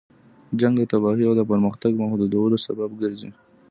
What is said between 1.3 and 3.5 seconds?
د پرمختګ محدودولو سبب ګرځي.